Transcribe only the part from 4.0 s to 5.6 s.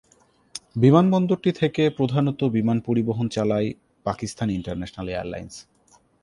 Pakistan international airlines.